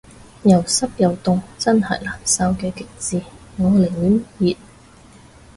[0.41, 3.21] 有濕又凍真係難受嘅極致，
[3.57, 4.55] 我寧願熱